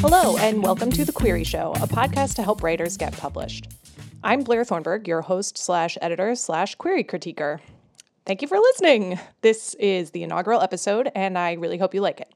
Hello, 0.00 0.36
and 0.38 0.62
welcome 0.62 0.90
to 0.92 1.04
The 1.04 1.12
Query 1.12 1.44
Show, 1.44 1.72
a 1.76 1.86
podcast 1.86 2.34
to 2.36 2.42
help 2.42 2.62
writers 2.62 2.96
get 2.96 3.16
published. 3.16 3.68
I'm 4.22 4.42
Blair 4.42 4.64
Thornburgh, 4.64 5.06
your 5.08 5.22
host 5.22 5.58
slash 5.58 5.98
editor 6.00 6.34
slash 6.34 6.74
query 6.74 7.04
critiquer. 7.04 7.60
Thank 8.26 8.42
you 8.42 8.48
for 8.48 8.58
listening. 8.58 9.18
This 9.40 9.74
is 9.74 10.10
the 10.10 10.22
inaugural 10.22 10.60
episode, 10.60 11.10
and 11.14 11.38
I 11.38 11.54
really 11.54 11.78
hope 11.78 11.94
you 11.94 12.00
like 12.00 12.20
it. 12.20 12.32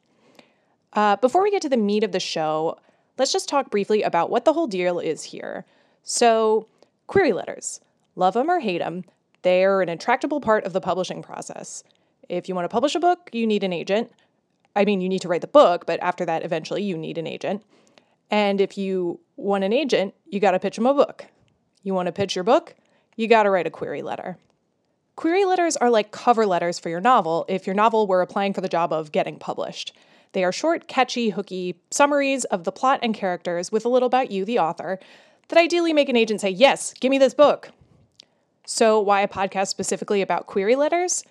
Uh, 0.93 1.16
before 1.16 1.43
we 1.43 1.50
get 1.50 1.62
to 1.62 1.69
the 1.69 1.77
meat 1.77 2.05
of 2.05 2.12
the 2.12 2.21
show, 2.21 2.79
let's 3.19 3.32
just 3.32 3.48
talk 3.48 3.71
briefly 3.71 4.03
about 4.03 4.30
what 4.30 4.45
the 4.45 4.53
whole 4.53 4.66
deal 4.66 4.98
is 4.98 5.23
here. 5.23 5.64
So, 6.03 6.66
query 7.07 7.32
letters, 7.32 7.80
love 8.17 8.35
them 8.35 8.51
or 8.51 8.61
hate 8.61 8.79
them, 8.79 9.05
they're 9.43 9.83
an 9.83 9.89
intractable 9.89 10.41
part 10.41 10.65
of 10.65 10.73
the 10.73 10.80
publishing 10.80 11.23
process. 11.23 11.83
If 12.29 12.48
you 12.48 12.55
want 12.55 12.65
to 12.65 12.73
publish 12.73 12.95
a 12.95 13.01
book, 13.01 13.30
you 13.33 13.47
need 13.47 13.65
an 13.65 13.73
agent. 13.73 14.12
I 14.75 14.84
mean, 14.84 15.01
you 15.01 15.09
need 15.09 15.23
to 15.23 15.29
write 15.29 15.41
the 15.41 15.48
book, 15.48 15.87
but 15.87 16.01
after 16.01 16.25
that, 16.25 16.45
eventually, 16.45 16.83
you 16.83 16.97
need 16.97 17.19
an 17.19 17.27
agent. 17.27 17.62
And 18.30 18.61
if 18.61 18.79
you 18.79 19.20
want 19.37 19.65
an 19.65 19.73
agent, 19.73 20.15
you 20.27 20.41
got 20.41 20.53
to 20.53 20.59
pitch 20.59 20.77
them 20.77 20.87
a 20.87 20.95
book. 20.95 21.27
You 21.83 21.95
want 21.95 22.06
to 22.06 22.12
pitch 22.12 22.34
your 22.34 22.45
book, 22.45 22.75
you 23.17 23.27
got 23.27 23.43
to 23.43 23.51
write 23.51 23.67
a 23.67 23.70
query 23.70 24.03
letter. 24.03 24.39
Query 25.17 25.45
letters 25.45 25.77
are 25.77 25.91
like 25.91 26.11
cover 26.11 26.47
letters 26.47 26.79
for 26.79 26.89
your 26.89 27.01
novel 27.01 27.45
if 27.48 27.67
your 27.67 27.75
novel 27.75 28.06
were 28.06 28.23
applying 28.23 28.55
for 28.55 28.62
the 28.62 28.69
job 28.69 28.92
of 28.92 29.12
getting 29.12 29.39
published. 29.39 29.95
They 30.33 30.45
are 30.45 30.53
short, 30.53 30.89
catchy, 30.89 31.31
hooky 31.31 31.77
summaries 31.91 32.45
of 32.45 32.65
the 32.65 32.73
plot 32.73 33.01
and 33.03 33.15
characters 33.15 33.70
with 33.70 33.84
a 33.84 33.91
little 33.91 34.06
about 34.06 34.31
you, 34.31 34.47
the 34.47 34.59
author, 34.59 34.98
that 35.48 35.59
ideally 35.59 35.92
make 35.92 36.09
an 36.09 36.17
agent 36.17 36.41
say, 36.41 36.48
Yes, 36.48 36.95
give 36.95 37.11
me 37.11 37.19
this 37.19 37.34
book. 37.34 37.70
So, 38.75 38.99
why 38.99 39.21
a 39.21 39.29
podcast 39.29 39.69
specifically 39.69 40.23
about 40.23 40.47
query 40.47 40.77
letters? 40.77 41.25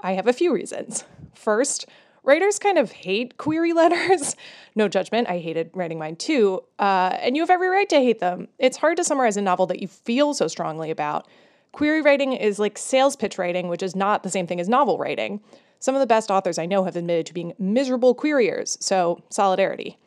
I 0.00 0.12
have 0.12 0.26
a 0.26 0.32
few 0.32 0.54
reasons. 0.54 1.04
First, 1.34 1.84
writers 2.24 2.58
kind 2.58 2.78
of 2.78 2.90
hate 2.90 3.36
query 3.36 3.72
letters. 3.74 4.34
no 4.74 4.88
judgment, 4.88 5.28
I 5.28 5.36
hated 5.36 5.68
writing 5.74 5.98
mine 5.98 6.16
too. 6.16 6.62
Uh, 6.78 7.18
and 7.20 7.36
you 7.36 7.42
have 7.42 7.50
every 7.50 7.68
right 7.68 7.86
to 7.90 7.96
hate 7.96 8.20
them. 8.20 8.48
It's 8.58 8.78
hard 8.78 8.96
to 8.96 9.04
summarize 9.04 9.36
a 9.36 9.42
novel 9.42 9.66
that 9.66 9.82
you 9.82 9.88
feel 9.88 10.32
so 10.32 10.48
strongly 10.48 10.90
about. 10.90 11.28
Query 11.72 12.00
writing 12.00 12.32
is 12.32 12.58
like 12.58 12.78
sales 12.78 13.14
pitch 13.14 13.36
writing, 13.36 13.68
which 13.68 13.82
is 13.82 13.94
not 13.94 14.22
the 14.22 14.30
same 14.30 14.46
thing 14.46 14.58
as 14.58 14.66
novel 14.66 14.96
writing. 14.96 15.42
Some 15.80 15.94
of 15.94 16.00
the 16.00 16.06
best 16.06 16.30
authors 16.30 16.56
I 16.56 16.64
know 16.64 16.84
have 16.84 16.96
admitted 16.96 17.26
to 17.26 17.34
being 17.34 17.52
miserable 17.58 18.14
queriers, 18.14 18.78
so 18.80 19.22
solidarity. 19.28 19.98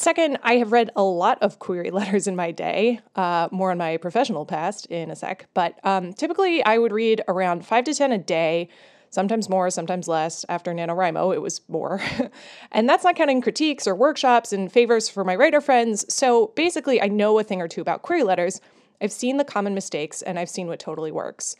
Second, 0.00 0.38
I 0.44 0.58
have 0.58 0.70
read 0.70 0.90
a 0.94 1.02
lot 1.02 1.42
of 1.42 1.58
query 1.58 1.90
letters 1.98 2.28
in 2.28 2.36
my 2.36 2.52
day, 2.52 3.00
uh, 3.16 3.48
more 3.50 3.72
in 3.72 3.78
my 3.78 3.96
professional 3.96 4.46
past 4.46 4.86
in 4.86 5.10
a 5.10 5.16
sec, 5.16 5.48
but 5.54 5.74
um, 5.82 6.12
typically 6.12 6.62
I 6.64 6.78
would 6.78 6.92
read 6.92 7.20
around 7.26 7.66
five 7.66 7.82
to 7.82 7.92
10 7.92 8.12
a 8.12 8.18
day, 8.18 8.68
sometimes 9.10 9.48
more, 9.48 9.70
sometimes 9.70 10.06
less. 10.06 10.44
After 10.48 10.72
NaNoWriMo, 10.72 11.34
it 11.34 11.42
was 11.42 11.62
more. 11.66 12.00
and 12.70 12.88
that's 12.88 13.02
not 13.02 13.16
counting 13.16 13.40
critiques 13.40 13.88
or 13.88 13.96
workshops 13.96 14.52
and 14.52 14.70
favors 14.70 15.08
for 15.08 15.24
my 15.24 15.34
writer 15.34 15.60
friends, 15.60 16.04
so 16.14 16.52
basically 16.54 17.02
I 17.02 17.08
know 17.08 17.36
a 17.40 17.42
thing 17.42 17.60
or 17.60 17.66
two 17.66 17.80
about 17.80 18.02
query 18.02 18.22
letters. 18.22 18.60
I've 19.02 19.10
seen 19.10 19.36
the 19.36 19.44
common 19.44 19.74
mistakes 19.74 20.22
and 20.22 20.38
I've 20.38 20.48
seen 20.48 20.68
what 20.68 20.78
totally 20.78 21.10
works. 21.10 21.56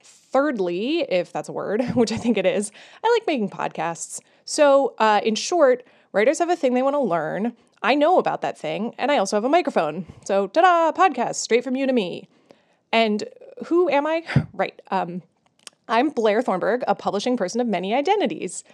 Thirdly, 0.00 1.00
if 1.10 1.30
that's 1.30 1.50
a 1.50 1.52
word, 1.52 1.84
which 1.94 2.10
I 2.10 2.16
think 2.16 2.38
it 2.38 2.46
is, 2.46 2.72
I 3.04 3.12
like 3.12 3.26
making 3.26 3.50
podcasts. 3.50 4.18
So, 4.46 4.94
uh, 4.96 5.20
in 5.22 5.34
short, 5.34 5.84
writers 6.12 6.38
have 6.38 6.48
a 6.48 6.56
thing 6.56 6.72
they 6.72 6.80
want 6.80 6.94
to 6.94 7.00
learn. 7.00 7.54
I 7.82 7.94
know 7.94 8.18
about 8.18 8.40
that 8.42 8.58
thing, 8.58 8.94
and 8.98 9.10
I 9.12 9.18
also 9.18 9.36
have 9.36 9.44
a 9.44 9.48
microphone. 9.48 10.06
So, 10.24 10.46
ta 10.48 10.60
da, 10.62 10.92
podcast, 10.92 11.36
straight 11.36 11.64
from 11.64 11.76
you 11.76 11.86
to 11.86 11.92
me. 11.92 12.28
And 12.92 13.24
who 13.66 13.88
am 13.90 14.06
I? 14.06 14.24
Right. 14.52 14.80
Um, 14.90 15.22
I'm 15.88 16.08
Blair 16.08 16.42
Thornburgh, 16.42 16.82
a 16.88 16.94
publishing 16.94 17.36
person 17.36 17.60
of 17.60 17.66
many 17.66 17.94
identities. 17.94 18.64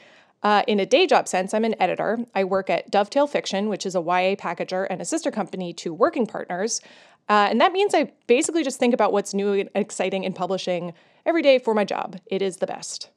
Uh, 0.42 0.62
in 0.66 0.80
a 0.80 0.86
day 0.86 1.06
job 1.06 1.28
sense, 1.28 1.52
I'm 1.54 1.64
an 1.64 1.74
editor. 1.80 2.18
I 2.34 2.44
work 2.44 2.70
at 2.70 2.90
Dovetail 2.90 3.26
Fiction, 3.26 3.68
which 3.68 3.84
is 3.84 3.94
a 3.94 4.00
YA 4.00 4.34
packager 4.36 4.86
and 4.88 5.00
a 5.00 5.04
sister 5.04 5.30
company 5.30 5.72
to 5.74 5.92
Working 5.92 6.26
Partners. 6.26 6.80
Uh, 7.28 7.48
and 7.50 7.60
that 7.60 7.72
means 7.72 7.94
I 7.94 8.12
basically 8.26 8.64
just 8.64 8.78
think 8.78 8.94
about 8.94 9.12
what's 9.12 9.34
new 9.34 9.52
and 9.52 9.70
exciting 9.74 10.24
in 10.24 10.32
publishing 10.32 10.94
every 11.24 11.42
day 11.42 11.58
for 11.58 11.74
my 11.74 11.84
job. 11.84 12.18
It 12.26 12.42
is 12.42 12.56
the 12.56 12.66
best. 12.66 13.10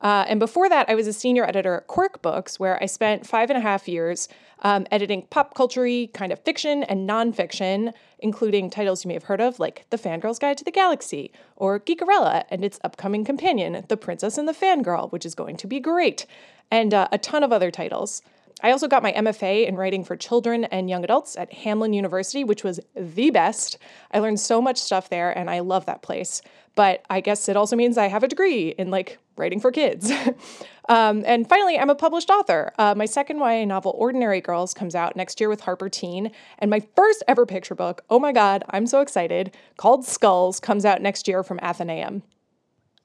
Uh, 0.00 0.24
and 0.28 0.38
before 0.38 0.68
that, 0.68 0.88
I 0.88 0.94
was 0.94 1.06
a 1.06 1.12
senior 1.12 1.44
editor 1.44 1.74
at 1.74 1.86
Quirk 1.88 2.22
Books, 2.22 2.60
where 2.60 2.80
I 2.82 2.86
spent 2.86 3.26
five 3.26 3.50
and 3.50 3.56
a 3.56 3.60
half 3.60 3.88
years 3.88 4.28
um, 4.60 4.86
editing 4.90 5.22
pop 5.30 5.54
culture 5.54 6.06
kind 6.12 6.32
of 6.32 6.38
fiction 6.40 6.82
and 6.84 7.08
nonfiction, 7.08 7.92
including 8.18 8.70
titles 8.70 9.04
you 9.04 9.08
may 9.08 9.14
have 9.14 9.24
heard 9.24 9.40
of, 9.40 9.58
like 9.58 9.86
The 9.90 9.96
Fangirl's 9.96 10.38
Guide 10.38 10.58
to 10.58 10.64
the 10.64 10.70
Galaxy, 10.70 11.32
or 11.56 11.80
Geekerella 11.80 12.44
and 12.50 12.64
its 12.64 12.78
upcoming 12.84 13.24
companion, 13.24 13.84
The 13.88 13.96
Princess 13.96 14.38
and 14.38 14.48
the 14.48 14.52
Fangirl, 14.52 15.10
which 15.10 15.26
is 15.26 15.34
going 15.34 15.56
to 15.58 15.66
be 15.66 15.80
great, 15.80 16.26
and 16.70 16.94
uh, 16.94 17.08
a 17.12 17.18
ton 17.18 17.42
of 17.42 17.52
other 17.52 17.70
titles. 17.70 18.22
I 18.60 18.72
also 18.72 18.88
got 18.88 19.04
my 19.04 19.12
MFA 19.12 19.68
in 19.68 19.76
writing 19.76 20.04
for 20.04 20.16
children 20.16 20.64
and 20.64 20.90
young 20.90 21.04
adults 21.04 21.36
at 21.36 21.52
Hamline 21.52 21.94
University, 21.94 22.42
which 22.42 22.64
was 22.64 22.80
the 22.96 23.30
best. 23.30 23.78
I 24.10 24.18
learned 24.18 24.40
so 24.40 24.60
much 24.60 24.78
stuff 24.78 25.10
there, 25.10 25.36
and 25.36 25.48
I 25.48 25.60
love 25.60 25.86
that 25.86 26.02
place. 26.02 26.42
But 26.78 27.04
I 27.10 27.20
guess 27.20 27.48
it 27.48 27.56
also 27.56 27.74
means 27.74 27.98
I 27.98 28.06
have 28.06 28.22
a 28.22 28.28
degree 28.28 28.68
in 28.68 28.88
like 28.88 29.18
writing 29.36 29.58
for 29.58 29.72
kids. 29.72 30.12
um, 30.88 31.24
and 31.26 31.48
finally, 31.48 31.76
I'm 31.76 31.90
a 31.90 31.96
published 31.96 32.30
author. 32.30 32.72
Uh, 32.78 32.94
my 32.96 33.04
second 33.04 33.38
YA 33.38 33.64
novel, 33.64 33.96
Ordinary 33.98 34.40
Girls, 34.40 34.74
comes 34.74 34.94
out 34.94 35.16
next 35.16 35.40
year 35.40 35.48
with 35.48 35.62
Harper 35.62 35.88
Teen. 35.88 36.30
And 36.60 36.70
my 36.70 36.78
first 36.94 37.24
ever 37.26 37.46
picture 37.46 37.74
book, 37.74 38.04
oh 38.08 38.20
my 38.20 38.30
God, 38.30 38.62
I'm 38.70 38.86
so 38.86 39.00
excited, 39.00 39.56
called 39.76 40.06
Skulls, 40.06 40.60
comes 40.60 40.84
out 40.84 41.02
next 41.02 41.26
year 41.26 41.42
from 41.42 41.58
Atheneum. 41.58 42.22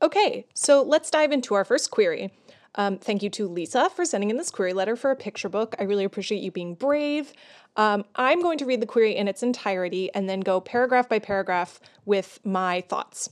Okay, 0.03 0.45
so 0.53 0.83
let's 0.83 1.09
dive 1.09 1.31
into 1.31 1.55
our 1.55 1.65
first 1.65 1.89
query. 1.89 2.31
Um, 2.75 2.99
thank 2.99 3.23
you 3.23 3.31
to 3.31 3.47
Lisa 3.47 3.89
for 3.89 4.05
sending 4.05 4.29
in 4.29 4.37
this 4.37 4.51
query 4.51 4.73
letter 4.73 4.95
for 4.95 5.09
a 5.09 5.15
picture 5.15 5.49
book. 5.49 5.73
I 5.79 5.83
really 5.85 6.03
appreciate 6.03 6.43
you 6.43 6.51
being 6.51 6.75
brave. 6.75 7.33
Um, 7.75 8.05
I'm 8.15 8.39
going 8.39 8.59
to 8.59 8.67
read 8.67 8.83
the 8.83 8.85
query 8.85 9.15
in 9.15 9.27
its 9.27 9.41
entirety 9.41 10.13
and 10.13 10.29
then 10.29 10.41
go 10.41 10.61
paragraph 10.61 11.09
by 11.09 11.17
paragraph 11.17 11.79
with 12.05 12.39
my 12.43 12.81
thoughts. 12.81 13.29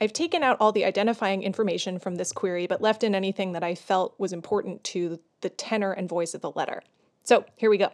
I've 0.00 0.12
taken 0.12 0.42
out 0.42 0.58
all 0.60 0.72
the 0.72 0.84
identifying 0.84 1.42
information 1.42 1.98
from 1.98 2.16
this 2.16 2.32
query, 2.32 2.66
but 2.66 2.82
left 2.82 3.02
in 3.02 3.14
anything 3.14 3.52
that 3.52 3.64
I 3.64 3.74
felt 3.74 4.14
was 4.18 4.32
important 4.32 4.84
to 4.84 5.20
the 5.40 5.48
tenor 5.48 5.92
and 5.92 6.08
voice 6.08 6.34
of 6.34 6.42
the 6.42 6.50
letter. 6.50 6.82
So 7.24 7.44
here 7.56 7.70
we 7.70 7.78
go. 7.78 7.92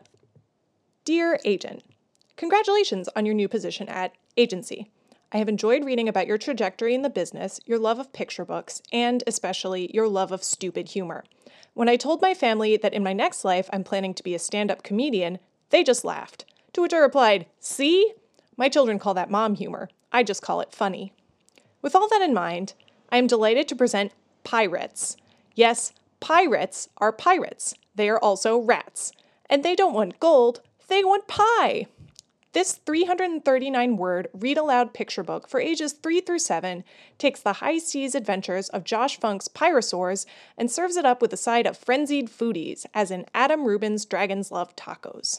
Dear 1.04 1.38
Agent, 1.44 1.84
congratulations 2.36 3.08
on 3.14 3.24
your 3.24 3.34
new 3.34 3.48
position 3.48 3.88
at 3.88 4.12
Agency. 4.36 4.90
I 5.30 5.38
have 5.38 5.48
enjoyed 5.48 5.84
reading 5.84 6.08
about 6.08 6.26
your 6.26 6.38
trajectory 6.38 6.94
in 6.94 7.02
the 7.02 7.08
business, 7.08 7.58
your 7.64 7.78
love 7.78 7.98
of 7.98 8.12
picture 8.12 8.44
books, 8.44 8.82
and 8.92 9.22
especially 9.26 9.90
your 9.94 10.06
love 10.06 10.30
of 10.30 10.44
stupid 10.44 10.88
humor. 10.90 11.24
When 11.74 11.88
I 11.88 11.96
told 11.96 12.20
my 12.20 12.34
family 12.34 12.76
that 12.76 12.92
in 12.92 13.02
my 13.02 13.14
next 13.14 13.44
life 13.44 13.70
I'm 13.72 13.84
planning 13.84 14.12
to 14.14 14.22
be 14.22 14.34
a 14.34 14.38
stand 14.38 14.70
up 14.70 14.82
comedian, 14.82 15.38
they 15.70 15.82
just 15.82 16.04
laughed. 16.04 16.44
To 16.74 16.82
which 16.82 16.92
I 16.92 16.98
replied, 16.98 17.46
See? 17.60 18.12
My 18.58 18.69
children 18.69 18.98
call 18.98 19.14
that 19.14 19.30
mom 19.30 19.54
humor. 19.54 19.88
I 20.12 20.22
just 20.22 20.42
call 20.42 20.60
it 20.60 20.74
funny. 20.74 21.14
With 21.82 21.97
all 21.97 22.09
that 22.09 22.22
in 22.22 22.32
mind, 22.32 22.75
I 23.10 23.19
am 23.19 23.26
delighted 23.26 23.69
to 23.69 23.76
present 23.76 24.12
Pirates. 24.44 25.16
Yes, 25.54 25.93
pirates 26.20 26.88
are 26.98 27.12
pirates. 27.12 27.75
They 27.94 28.09
are 28.09 28.19
also 28.19 28.56
rats. 28.59 29.12
And 29.50 29.62
they 29.62 29.75
don't 29.75 29.93
want 29.93 30.20
gold, 30.20 30.62
they 30.88 31.04
want 31.04 31.28
pie. 31.28 31.87
This 32.53 32.75
339 32.75 33.97
word 33.97 34.28
read 34.34 34.59
aloud 34.59 34.93
picture 34.93 35.22
book 35.22 35.48
for 35.48 35.59
ages 35.59 35.94
3 35.94 36.20
through 36.20 36.38
7 36.38 36.84
takes 37.16 37.41
the 37.41 37.54
high 37.54 37.78
seas 37.78 38.14
adventures 38.14 38.69
of 38.69 38.84
Josh 38.84 39.19
Funk's 39.19 39.49
Pirasaurs 39.49 40.26
and 40.59 40.70
serves 40.70 40.97
it 40.97 41.06
up 41.06 41.22
with 41.22 41.32
a 41.32 41.38
side 41.38 41.66
of 41.66 41.78
frenzied 41.78 42.28
foodies, 42.28 42.84
as 42.93 43.10
in 43.10 43.25
Adam 43.34 43.64
Rubin's 43.64 44.04
Dragons 44.04 44.50
Love 44.50 44.76
Tacos. 44.76 45.38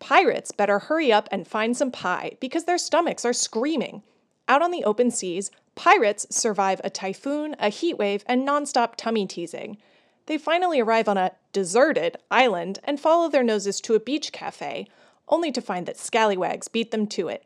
Pirates 0.00 0.50
better 0.50 0.80
hurry 0.80 1.12
up 1.12 1.28
and 1.30 1.46
find 1.46 1.76
some 1.76 1.92
pie 1.92 2.32
because 2.40 2.64
their 2.64 2.76
stomachs 2.76 3.24
are 3.24 3.32
screaming. 3.32 4.02
Out 4.48 4.62
on 4.62 4.70
the 4.70 4.84
open 4.84 5.10
seas, 5.10 5.50
pirates 5.74 6.26
survive 6.30 6.80
a 6.84 6.90
typhoon, 6.90 7.56
a 7.58 7.68
heat 7.68 7.98
wave, 7.98 8.24
and 8.26 8.46
nonstop 8.46 8.94
tummy 8.96 9.26
teasing. 9.26 9.78
They 10.26 10.38
finally 10.38 10.80
arrive 10.80 11.08
on 11.08 11.16
a 11.16 11.32
deserted 11.52 12.16
island 12.30 12.78
and 12.84 13.00
follow 13.00 13.28
their 13.28 13.44
noses 13.44 13.80
to 13.82 13.94
a 13.94 14.00
beach 14.00 14.32
cafe 14.32 14.86
only 15.28 15.50
to 15.52 15.60
find 15.60 15.86
that 15.86 15.98
scallywags 15.98 16.68
beat 16.68 16.90
them 16.90 17.06
to 17.08 17.28
it. 17.28 17.44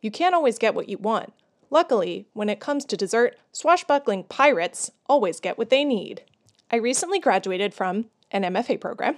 You 0.00 0.10
can't 0.10 0.34
always 0.34 0.58
get 0.58 0.74
what 0.74 0.88
you 0.88 0.98
want. 0.98 1.32
Luckily, 1.70 2.26
when 2.34 2.48
it 2.48 2.60
comes 2.60 2.84
to 2.84 2.96
dessert, 2.96 3.36
swashbuckling 3.52 4.24
pirates 4.24 4.90
always 5.06 5.40
get 5.40 5.56
what 5.56 5.70
they 5.70 5.84
need. 5.84 6.22
I 6.70 6.76
recently 6.76 7.18
graduated 7.18 7.72
from 7.72 8.06
an 8.30 8.42
MFA 8.42 8.80
program. 8.80 9.16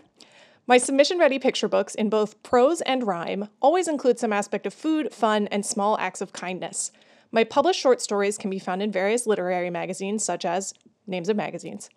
My 0.67 0.79
submission 0.79 1.19
ready 1.19 1.39
picture 1.39 1.69
books 1.69 1.95
in 1.95 2.09
both 2.09 2.43
prose 2.43 2.81
and 2.83 3.07
rhyme 3.07 3.49
always 3.61 3.89
include 3.89 4.19
some 4.19 4.33
aspect 4.33 4.67
of 4.67 4.75
food, 4.75 5.13
fun, 5.13 5.47
and 5.49 5.67
small 5.67 5.99
acts 5.99 6.21
of 6.21 6.33
kindness. 6.33 6.93
My 7.31 7.45
published 7.45 7.81
short 7.81 8.01
stories 8.01 8.39
can 8.39 8.51
be 8.51 8.59
found 8.59 8.83
in 8.83 8.93
various 8.93 9.27
literary 9.27 9.71
magazines, 9.71 10.25
such 10.25 10.45
as 10.45 10.75
names 11.07 11.29
of 11.29 11.37
magazines. 11.37 11.91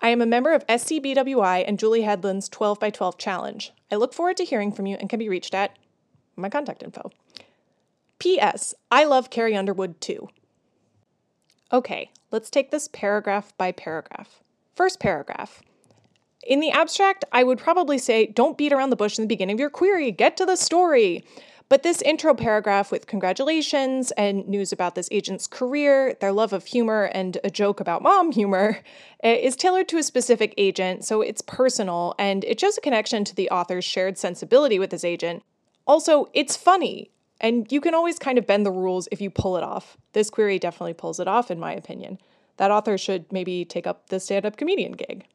I 0.00 0.10
am 0.10 0.20
a 0.20 0.26
member 0.26 0.52
of 0.52 0.66
SCBWI 0.66 1.64
and 1.66 1.78
Julie 1.78 2.02
Hedlund's 2.02 2.48
12 2.48 2.78
by 2.78 2.90
12 2.90 3.16
challenge. 3.16 3.72
I 3.90 3.96
look 3.96 4.12
forward 4.12 4.36
to 4.38 4.44
hearing 4.44 4.72
from 4.72 4.86
you 4.86 4.96
and 5.00 5.08
can 5.08 5.18
be 5.18 5.28
reached 5.28 5.54
at 5.54 5.76
my 6.36 6.50
contact 6.50 6.82
info. 6.82 7.10
P.S. 8.18 8.74
I 8.90 9.04
love 9.04 9.30
Carrie 9.30 9.56
Underwood 9.56 10.00
too. 10.00 10.28
Okay, 11.72 12.10
let's 12.30 12.50
take 12.50 12.70
this 12.70 12.88
paragraph 12.88 13.56
by 13.56 13.72
paragraph. 13.72 14.42
First 14.74 15.00
paragraph. 15.00 15.62
In 16.46 16.60
the 16.60 16.70
abstract, 16.70 17.24
I 17.32 17.42
would 17.42 17.58
probably 17.58 17.98
say 17.98 18.26
don't 18.26 18.56
beat 18.56 18.72
around 18.72 18.90
the 18.90 18.96
bush 18.96 19.18
in 19.18 19.24
the 19.24 19.28
beginning 19.28 19.54
of 19.54 19.60
your 19.60 19.70
query, 19.70 20.12
get 20.12 20.36
to 20.36 20.46
the 20.46 20.56
story. 20.56 21.24
But 21.68 21.82
this 21.82 22.00
intro 22.02 22.32
paragraph 22.32 22.92
with 22.92 23.08
congratulations 23.08 24.12
and 24.12 24.46
news 24.46 24.72
about 24.72 24.94
this 24.94 25.08
agent's 25.10 25.48
career, 25.48 26.16
their 26.20 26.30
love 26.30 26.52
of 26.52 26.66
humor, 26.66 27.10
and 27.12 27.38
a 27.42 27.50
joke 27.50 27.80
about 27.80 28.02
mom 28.02 28.30
humor 28.30 28.78
eh, 29.24 29.34
is 29.34 29.56
tailored 29.56 29.88
to 29.88 29.98
a 29.98 30.02
specific 30.04 30.54
agent, 30.56 31.04
so 31.04 31.22
it's 31.22 31.42
personal 31.42 32.14
and 32.20 32.44
it 32.44 32.60
shows 32.60 32.78
a 32.78 32.80
connection 32.80 33.24
to 33.24 33.34
the 33.34 33.50
author's 33.50 33.84
shared 33.84 34.16
sensibility 34.16 34.78
with 34.78 34.90
this 34.90 35.04
agent. 35.04 35.42
Also, 35.88 36.28
it's 36.34 36.56
funny, 36.56 37.10
and 37.40 37.70
you 37.72 37.80
can 37.80 37.94
always 37.94 38.18
kind 38.18 38.38
of 38.38 38.46
bend 38.46 38.64
the 38.64 38.70
rules 38.70 39.08
if 39.10 39.20
you 39.20 39.28
pull 39.28 39.56
it 39.56 39.64
off. 39.64 39.96
This 40.12 40.30
query 40.30 40.60
definitely 40.60 40.94
pulls 40.94 41.18
it 41.18 41.26
off, 41.26 41.50
in 41.50 41.58
my 41.58 41.72
opinion. 41.72 42.18
That 42.58 42.70
author 42.70 42.96
should 42.96 43.32
maybe 43.32 43.64
take 43.64 43.88
up 43.88 44.08
the 44.08 44.20
stand 44.20 44.46
up 44.46 44.56
comedian 44.56 44.92
gig. 44.92 45.26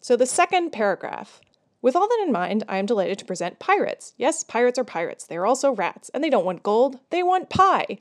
So, 0.00 0.14
the 0.14 0.24
second 0.24 0.70
paragraph 0.70 1.40
with 1.80 1.94
all 1.94 2.08
that 2.08 2.24
in 2.26 2.32
mind, 2.32 2.64
I 2.68 2.78
am 2.78 2.86
delighted 2.86 3.18
to 3.18 3.24
present 3.24 3.58
pirates. 3.58 4.14
Yes, 4.16 4.42
pirates 4.42 4.78
are 4.78 4.84
pirates. 4.84 5.26
They 5.26 5.36
are 5.36 5.46
also 5.46 5.72
rats, 5.72 6.10
and 6.12 6.22
they 6.22 6.30
don't 6.30 6.44
want 6.44 6.62
gold, 6.62 6.98
they 7.10 7.22
want 7.22 7.50
pie. 7.50 7.98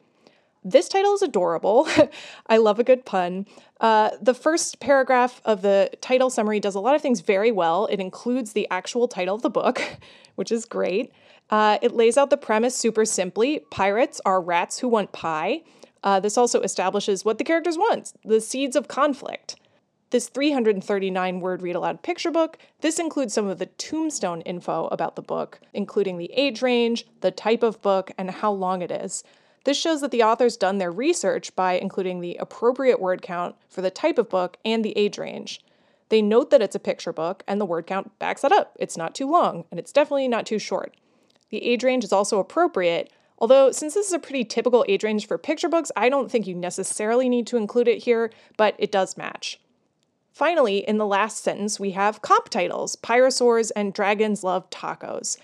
This 0.63 0.89
title 0.89 1.13
is 1.13 1.21
adorable. 1.21 1.88
I 2.47 2.57
love 2.57 2.79
a 2.79 2.83
good 2.83 3.06
pun. 3.06 3.45
Uh, 3.79 4.12
the 4.21 4.33
first 4.33 4.79
paragraph 4.79 5.41
of 5.45 5.62
the 5.62 5.89
title 6.01 6.29
summary 6.29 6.59
does 6.59 6.75
a 6.75 6.79
lot 6.79 6.95
of 6.95 7.01
things 7.01 7.21
very 7.21 7.51
well. 7.51 7.85
It 7.85 8.01
includes 8.01 8.51
the 8.51 8.68
actual 8.69 9.07
title 9.07 9.35
of 9.35 9.44
the 9.44 9.50
book, 9.50 9.81
which 10.35 10.51
is 10.51 10.65
great. 10.65 11.12
Uh, 11.50 11.77
it 11.81 11.94
lays 11.94 12.18
out 12.18 12.29
the 12.29 12.38
premise 12.38 12.75
super 12.75 13.06
simply 13.06 13.59
pirates 13.71 14.19
are 14.25 14.41
rats 14.41 14.79
who 14.79 14.89
want 14.89 15.13
pie. 15.13 15.62
Uh, 16.03 16.19
this 16.19 16.38
also 16.38 16.62
establishes 16.62 17.24
what 17.24 17.38
the 17.38 17.44
characters 17.44 17.77
want 17.77 18.13
the 18.25 18.41
seeds 18.41 18.75
of 18.75 18.88
conflict. 18.88 19.56
This 20.09 20.30
339 20.30 21.42
word 21.42 21.62
read 21.62 21.75
aloud 21.75 22.01
picture 22.01 22.31
book, 22.31 22.57
this 22.80 22.98
includes 22.98 23.33
some 23.33 23.48
of 23.48 23.59
the 23.59 23.65
tombstone 23.65 24.39
info 24.42 24.88
about 24.88 25.18
the 25.18 25.21
book, 25.21 25.59
including 25.74 26.18
the 26.18 26.31
age 26.31 26.62
range, 26.62 27.06
the 27.19 27.30
type 27.30 27.62
of 27.62 27.81
book, 27.81 28.12
and 28.18 28.31
how 28.31 28.54
long 28.54 28.81
it 28.81 28.89
is. 28.89 29.25
This 29.65 29.77
shows 29.77 30.00
that 30.00 30.12
the 30.12 30.24
author's 30.24 30.56
done 30.56 30.77
their 30.77 30.94
research 30.94 31.54
by 31.57 31.74
including 31.74 32.21
the 32.21 32.38
appropriate 32.38 33.01
word 33.01 33.21
count 33.21 33.56
for 33.68 33.81
the 33.81 33.92
type 33.92 34.18
of 34.18 34.30
book 34.30 34.56
and 34.63 34.86
the 34.86 34.98
age 34.98 35.18
range. 35.18 35.59
They 36.07 36.21
note 36.21 36.51
that 36.51 36.62
it's 36.62 36.75
a 36.75 36.80
picture 36.80 37.12
book, 37.12 37.44
and 37.45 37.60
the 37.60 37.65
word 37.65 37.86
count 37.86 38.18
backs 38.18 38.44
that 38.44 38.53
up. 38.53 38.77
It's 38.80 38.95
not 38.95 39.13
too 39.13 39.30
long, 39.30 39.65
and 39.71 39.77
it's 39.77 39.92
definitely 39.92 40.30
not 40.30 40.45
too 40.45 40.57
short. 40.57 40.95
The 41.50 41.62
age 41.65 41.83
range 41.83 42.06
is 42.06 42.13
also 42.13 42.39
appropriate, 42.39 43.12
although, 43.39 43.74
since 43.74 43.95
this 43.95 44.07
is 44.07 44.13
a 44.13 44.19
pretty 44.19 44.45
typical 44.45 44.86
age 44.88 45.03
range 45.03 45.27
for 45.27 45.38
picture 45.38 45.68
books, 45.68 45.92
I 45.98 46.07
don't 46.07 46.31
think 46.31 46.48
you 46.48 46.56
necessarily 46.56 47.27
need 47.27 47.45
to 47.48 47.57
include 47.57 47.89
it 47.89 48.03
here, 48.03 48.31
but 48.56 48.74
it 48.77 48.89
does 48.89 49.18
match. 49.18 49.60
Finally, 50.38 50.88
in 50.88 51.00
the 51.00 51.06
last 51.07 51.44
sentence, 51.44 51.80
we 51.80 51.89
have 51.89 52.22
comp 52.22 52.48
titles 52.50 52.95
Pirasaurs 52.98 53.72
and 53.75 53.92
Dragons 53.92 54.44
Love 54.44 54.69
Tacos. 54.69 55.36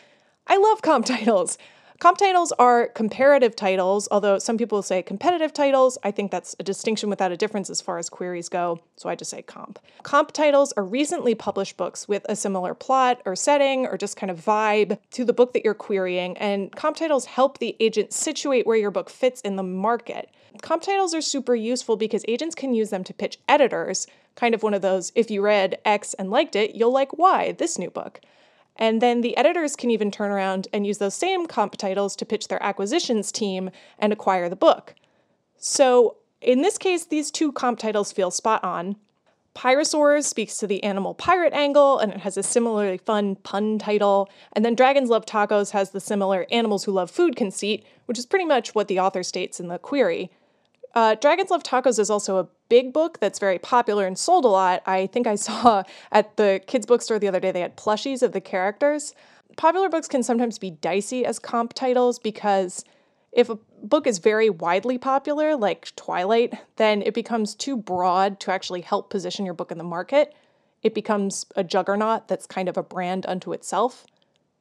I 0.46 0.58
love 0.58 0.84
comp 0.84 1.04
titles. 1.08 1.58
Comp 2.00 2.20
titles 2.20 2.52
are 2.60 2.90
comparative 2.90 3.56
titles, 3.56 4.08
although 4.12 4.38
some 4.38 4.56
people 4.56 4.84
say 4.84 5.02
competitive 5.02 5.52
titles. 5.52 5.98
I 6.04 6.12
think 6.12 6.30
that's 6.30 6.56
a 6.60 6.64
distinction 6.64 7.10
without 7.10 7.32
a 7.32 7.38
difference 7.38 7.72
as 7.72 7.82
far 7.82 7.98
as 7.98 8.08
queries 8.08 8.50
go, 8.50 8.82
so 8.96 9.10
I 9.10 9.16
just 9.16 9.32
say 9.32 9.42
comp. 9.42 9.80
Comp 10.04 10.32
titles 10.32 10.72
are 10.74 10.86
recently 10.86 11.34
published 11.34 11.76
books 11.76 12.08
with 12.08 12.24
a 12.30 12.36
similar 12.36 12.76
plot 12.76 13.20
or 13.26 13.36
setting 13.36 13.88
or 13.88 13.98
just 13.98 14.16
kind 14.16 14.30
of 14.30 14.46
vibe 14.46 15.00
to 15.14 15.26
the 15.26 15.34
book 15.34 15.54
that 15.54 15.66
you're 15.66 15.74
querying, 15.74 16.38
and 16.38 16.72
comp 16.76 16.98
titles 16.98 17.26
help 17.26 17.58
the 17.58 17.76
agent 17.80 18.14
situate 18.14 18.68
where 18.68 18.78
your 18.78 18.92
book 18.92 19.10
fits 19.10 19.42
in 19.42 19.56
the 19.56 19.64
market. 19.64 20.30
Comp 20.62 20.84
titles 20.84 21.16
are 21.16 21.22
super 21.22 21.56
useful 21.56 21.96
because 21.96 22.24
agents 22.28 22.54
can 22.54 22.76
use 22.76 22.92
them 22.92 23.04
to 23.04 23.14
pitch 23.14 23.40
editors 23.48 24.06
kind 24.36 24.56
of 24.56 24.64
one 24.64 24.74
of 24.74 24.82
those 24.82 25.12
if 25.16 25.30
you 25.30 25.42
read 25.42 25.80
X 25.86 26.14
and 26.16 26.30
liked 26.30 26.56
it, 26.56 26.76
you'll 26.76 26.92
like 26.92 27.18
Y, 27.18 27.54
this 27.54 27.78
new 27.78 27.90
book. 27.90 28.20
And 28.76 29.02
then 29.02 29.22
the 29.22 29.38
editors 29.38 29.76
can 29.76 29.92
even 29.92 30.10
turn 30.10 30.32
around 30.32 30.68
and 30.74 30.88
use 30.88 30.98
those 30.98 31.14
same 31.14 31.46
comp 31.46 31.78
titles 31.78 32.16
to 32.16 32.26
pitch 32.26 32.48
their 32.48 32.62
acquisitions 32.64 33.32
team 33.32 33.70
and 34.00 34.12
acquire 34.12 34.50
the 34.50 34.56
book. 34.56 34.96
So 35.58 36.18
in 36.42 36.62
this 36.62 36.78
case, 36.78 37.06
these 37.06 37.32
two 37.32 37.52
comp 37.52 37.80
titles 37.80 38.12
feel 38.12 38.32
spot 38.32 38.64
on. 38.64 38.98
Pirasaurs 39.56 40.24
speaks 40.24 40.58
to 40.58 40.66
the 40.66 40.84
animal 40.84 41.14
pirate 41.14 41.54
angle 41.54 42.00
and 42.00 42.12
it 42.12 42.22
has 42.22 42.38
a 42.38 42.44
similarly 42.44 42.98
fun 42.98 43.36
pun 43.36 43.78
title. 43.78 44.28
And 44.54 44.66
then 44.66 44.74
Dragons 44.74 45.10
Love 45.10 45.26
Tacos 45.26 45.72
has 45.72 45.92
the 45.92 46.00
similar 46.00 46.48
animals 46.50 46.84
who 46.84 46.92
love 46.92 47.12
food 47.12 47.36
conceit, 47.36 47.86
which 48.08 48.18
is 48.18 48.26
pretty 48.26 48.46
much 48.46 48.74
what 48.74 48.88
the 48.88 49.00
author 49.00 49.22
states 49.22 49.60
in 49.60 49.68
the 49.68 49.78
query. 49.78 50.32
Uh, 50.96 51.16
Dragons 51.16 51.52
Love 51.52 51.64
Tacos 51.64 52.00
is 52.00 52.10
also 52.10 52.38
a 52.38 52.48
big 52.74 52.92
book 52.92 53.20
that's 53.20 53.38
very 53.38 53.60
popular 53.60 54.08
and 54.08 54.18
sold 54.18 54.46
a 54.46 54.48
lot. 54.48 54.82
I 54.88 55.06
think 55.06 55.28
I 55.28 55.36
saw 55.48 55.84
at 56.12 56.38
the 56.38 56.60
kids' 56.66 56.88
bookstore 56.88 57.20
the 57.20 57.28
other 57.28 57.40
day 57.40 57.52
they 57.52 57.62
had 57.62 57.78
plushies 57.78 58.24
of 58.24 58.32
the 58.32 58.42
characters. 58.42 59.14
Popular 59.58 59.90
books 59.90 60.08
can 60.08 60.24
sometimes 60.24 60.58
be 60.58 60.72
dicey 60.72 61.24
as 61.24 61.38
comp 61.38 61.74
titles 61.74 62.18
because 62.18 62.84
if 63.32 63.48
a 63.48 63.60
book 63.84 64.08
is 64.08 64.18
very 64.18 64.50
widely 64.50 64.98
popular, 64.98 65.56
like 65.56 65.96
Twilight, 65.96 66.56
then 66.78 67.04
it 67.04 67.14
becomes 67.14 67.54
too 67.54 67.78
broad 67.78 68.40
to 68.40 68.52
actually 68.52 68.82
help 68.82 69.12
position 69.12 69.46
your 69.46 69.54
book 69.54 69.72
in 69.72 69.78
the 69.78 69.84
market. 69.84 70.34
It 70.82 70.96
becomes 70.96 71.46
a 71.56 71.64
juggernaut 71.64 72.28
that's 72.28 72.48
kind 72.48 72.68
of 72.68 72.76
a 72.76 72.82
brand 72.82 73.28
unto 73.28 73.54
itself. 73.54 74.08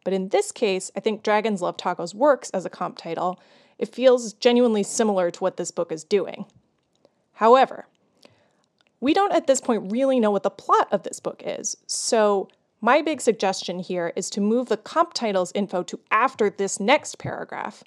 But 0.04 0.12
in 0.12 0.28
this 0.28 0.52
case, 0.52 0.90
I 0.94 1.00
think 1.00 1.22
Dragons 1.22 1.62
Love 1.62 1.78
Tacos 1.78 2.14
works 2.14 2.50
as 2.50 2.66
a 2.66 2.70
comp 2.70 2.98
title 2.98 3.40
it 3.78 3.88
feels 3.88 4.34
genuinely 4.34 4.82
similar 4.82 5.30
to 5.30 5.40
what 5.40 5.56
this 5.56 5.70
book 5.70 5.90
is 5.90 6.04
doing. 6.04 6.44
However, 7.32 7.86
we 9.02 9.12
don't 9.12 9.32
at 9.32 9.48
this 9.48 9.60
point 9.60 9.90
really 9.90 10.20
know 10.20 10.30
what 10.30 10.44
the 10.44 10.50
plot 10.50 10.86
of 10.92 11.02
this 11.02 11.18
book 11.18 11.42
is, 11.44 11.76
so 11.88 12.48
my 12.80 13.02
big 13.02 13.20
suggestion 13.20 13.80
here 13.80 14.12
is 14.14 14.30
to 14.30 14.40
move 14.40 14.68
the 14.68 14.76
comp 14.76 15.12
titles 15.12 15.50
info 15.56 15.82
to 15.82 15.98
after 16.12 16.48
this 16.48 16.78
next 16.78 17.18
paragraph. 17.18 17.82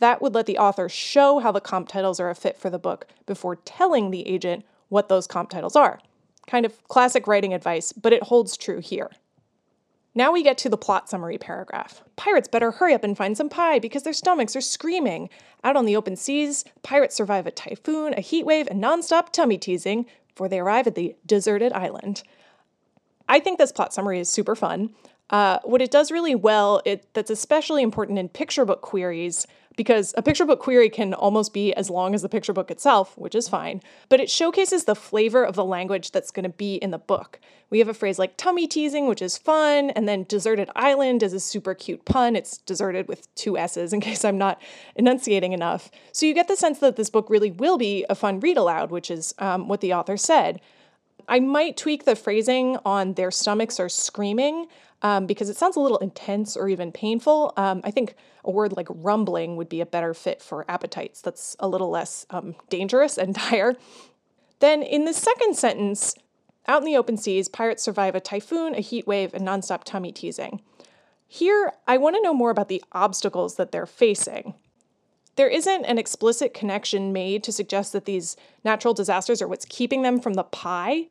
That 0.00 0.20
would 0.20 0.34
let 0.34 0.44
the 0.44 0.58
author 0.58 0.88
show 0.90 1.38
how 1.38 1.50
the 1.50 1.62
comp 1.62 1.88
titles 1.88 2.20
are 2.20 2.28
a 2.28 2.34
fit 2.34 2.58
for 2.58 2.68
the 2.68 2.78
book 2.78 3.06
before 3.24 3.56
telling 3.56 4.10
the 4.10 4.28
agent 4.28 4.66
what 4.90 5.08
those 5.08 5.26
comp 5.26 5.48
titles 5.48 5.76
are. 5.76 5.98
Kind 6.46 6.66
of 6.66 6.86
classic 6.88 7.26
writing 7.26 7.54
advice, 7.54 7.92
but 7.92 8.12
it 8.12 8.24
holds 8.24 8.58
true 8.58 8.80
here. 8.80 9.10
Now 10.14 10.30
we 10.30 10.42
get 10.42 10.58
to 10.58 10.68
the 10.68 10.76
plot 10.76 11.08
summary 11.08 11.38
paragraph. 11.38 12.02
Pirates 12.16 12.48
better 12.48 12.70
hurry 12.70 12.94
up 12.94 13.02
and 13.02 13.16
find 13.16 13.36
some 13.36 13.48
pie 13.48 13.78
because 13.78 14.04
their 14.04 14.12
stomachs 14.12 14.54
are 14.54 14.60
screaming. 14.60 15.28
Out 15.64 15.74
on 15.76 15.86
the 15.86 15.96
open 15.96 16.16
seas, 16.16 16.64
pirates 16.82 17.16
survive 17.16 17.46
a 17.46 17.50
typhoon, 17.50 18.14
a 18.14 18.20
heat 18.20 18.46
wave, 18.46 18.68
and 18.68 18.82
nonstop 18.82 19.30
tummy 19.30 19.58
teasing 19.58 20.06
before 20.34 20.48
they 20.48 20.58
arrive 20.58 20.86
at 20.86 20.94
the 20.94 21.16
deserted 21.24 21.72
island. 21.72 22.22
I 23.28 23.40
think 23.40 23.58
this 23.58 23.72
plot 23.72 23.94
summary 23.94 24.20
is 24.20 24.28
super 24.28 24.54
fun. 24.54 24.90
Uh, 25.30 25.58
what 25.64 25.80
it 25.80 25.90
does 25.90 26.10
really 26.10 26.34
well, 26.34 26.82
it, 26.84 27.06
that's 27.14 27.30
especially 27.30 27.82
important 27.82 28.18
in 28.18 28.28
picture 28.28 28.64
book 28.64 28.82
queries, 28.82 29.46
because 29.76 30.14
a 30.16 30.22
picture 30.22 30.44
book 30.44 30.60
query 30.60 30.88
can 30.88 31.14
almost 31.14 31.52
be 31.52 31.72
as 31.74 31.90
long 31.90 32.14
as 32.14 32.22
the 32.22 32.28
picture 32.28 32.52
book 32.52 32.70
itself, 32.70 33.16
which 33.18 33.34
is 33.34 33.48
fine, 33.48 33.82
but 34.08 34.20
it 34.20 34.30
showcases 34.30 34.84
the 34.84 34.94
flavor 34.94 35.44
of 35.44 35.54
the 35.54 35.64
language 35.64 36.12
that's 36.12 36.30
going 36.30 36.44
to 36.44 36.48
be 36.48 36.76
in 36.76 36.90
the 36.90 36.98
book. 36.98 37.40
We 37.70 37.78
have 37.80 37.88
a 37.88 37.94
phrase 37.94 38.18
like 38.18 38.36
tummy 38.36 38.66
teasing, 38.66 39.06
which 39.08 39.22
is 39.22 39.36
fun, 39.36 39.90
and 39.90 40.08
then 40.08 40.26
deserted 40.28 40.70
island 40.76 41.22
is 41.22 41.32
a 41.32 41.40
super 41.40 41.74
cute 41.74 42.04
pun. 42.04 42.36
It's 42.36 42.58
deserted 42.58 43.08
with 43.08 43.34
two 43.34 43.58
S's 43.58 43.92
in 43.92 44.00
case 44.02 44.24
I'm 44.24 44.38
not 44.38 44.60
enunciating 44.94 45.52
enough. 45.52 45.90
So 46.12 46.26
you 46.26 46.34
get 46.34 46.48
the 46.48 46.56
sense 46.56 46.78
that 46.78 46.96
this 46.96 47.10
book 47.10 47.28
really 47.28 47.50
will 47.50 47.78
be 47.78 48.04
a 48.08 48.14
fun 48.14 48.40
read 48.40 48.56
aloud, 48.56 48.90
which 48.90 49.10
is 49.10 49.34
um, 49.38 49.68
what 49.68 49.80
the 49.80 49.92
author 49.94 50.16
said. 50.16 50.60
I 51.26 51.40
might 51.40 51.76
tweak 51.76 52.04
the 52.04 52.16
phrasing 52.16 52.76
on 52.84 53.14
their 53.14 53.30
stomachs 53.30 53.80
are 53.80 53.88
screaming 53.88 54.66
um, 55.02 55.26
because 55.26 55.48
it 55.48 55.56
sounds 55.56 55.76
a 55.76 55.80
little 55.80 55.98
intense 55.98 56.56
or 56.56 56.68
even 56.68 56.92
painful. 56.92 57.52
Um, 57.56 57.80
I 57.84 57.90
think 57.90 58.14
a 58.44 58.50
word 58.50 58.72
like 58.72 58.88
rumbling 58.90 59.56
would 59.56 59.68
be 59.68 59.80
a 59.80 59.86
better 59.86 60.14
fit 60.14 60.42
for 60.42 60.64
appetites. 60.68 61.20
That's 61.20 61.56
a 61.60 61.68
little 61.68 61.90
less 61.90 62.26
um, 62.30 62.54
dangerous 62.70 63.18
and 63.18 63.34
dire. 63.50 63.76
Then 64.60 64.82
in 64.82 65.04
the 65.04 65.12
second 65.12 65.56
sentence, 65.56 66.14
out 66.66 66.80
in 66.80 66.86
the 66.86 66.96
open 66.96 67.16
seas, 67.16 67.48
pirates 67.48 67.82
survive 67.82 68.14
a 68.14 68.20
typhoon, 68.20 68.74
a 68.74 68.80
heat 68.80 69.06
wave, 69.06 69.34
and 69.34 69.46
nonstop 69.46 69.84
tummy 69.84 70.12
teasing. 70.12 70.62
Here, 71.26 71.72
I 71.86 71.98
want 71.98 72.16
to 72.16 72.22
know 72.22 72.32
more 72.32 72.50
about 72.50 72.68
the 72.68 72.82
obstacles 72.92 73.56
that 73.56 73.72
they're 73.72 73.86
facing. 73.86 74.54
There 75.36 75.48
isn't 75.48 75.84
an 75.84 75.98
explicit 75.98 76.54
connection 76.54 77.12
made 77.12 77.42
to 77.44 77.52
suggest 77.52 77.92
that 77.92 78.04
these 78.04 78.36
natural 78.62 78.94
disasters 78.94 79.42
are 79.42 79.48
what's 79.48 79.64
keeping 79.64 80.02
them 80.02 80.20
from 80.20 80.34
the 80.34 80.44
pie. 80.44 81.08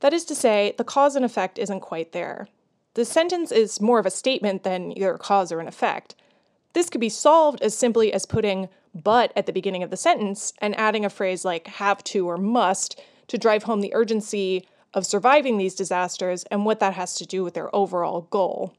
That 0.00 0.12
is 0.12 0.24
to 0.26 0.34
say, 0.34 0.74
the 0.76 0.84
cause 0.84 1.16
and 1.16 1.24
effect 1.24 1.58
isn't 1.58 1.80
quite 1.80 2.12
there. 2.12 2.48
The 2.96 3.04
sentence 3.04 3.52
is 3.52 3.78
more 3.78 3.98
of 3.98 4.06
a 4.06 4.10
statement 4.10 4.62
than 4.62 4.96
either 4.96 5.12
a 5.12 5.18
cause 5.18 5.52
or 5.52 5.60
an 5.60 5.68
effect. 5.68 6.14
This 6.72 6.88
could 6.88 7.00
be 7.00 7.10
solved 7.10 7.60
as 7.60 7.76
simply 7.76 8.10
as 8.10 8.24
putting 8.24 8.70
but 8.94 9.34
at 9.36 9.44
the 9.44 9.52
beginning 9.52 9.82
of 9.82 9.90
the 9.90 9.98
sentence 9.98 10.54
and 10.62 10.74
adding 10.78 11.04
a 11.04 11.10
phrase 11.10 11.44
like 11.44 11.66
have 11.66 12.02
to 12.04 12.26
or 12.26 12.38
must 12.38 12.98
to 13.28 13.36
drive 13.36 13.64
home 13.64 13.82
the 13.82 13.92
urgency 13.94 14.66
of 14.94 15.04
surviving 15.04 15.58
these 15.58 15.74
disasters 15.74 16.44
and 16.44 16.64
what 16.64 16.80
that 16.80 16.94
has 16.94 17.14
to 17.16 17.26
do 17.26 17.44
with 17.44 17.52
their 17.52 17.74
overall 17.76 18.22
goal. 18.30 18.72